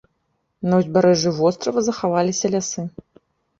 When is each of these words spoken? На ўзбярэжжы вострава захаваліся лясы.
На 0.69 0.79
ўзбярэжжы 0.79 1.35
вострава 1.41 1.85
захаваліся 1.91 2.53
лясы. 2.57 2.89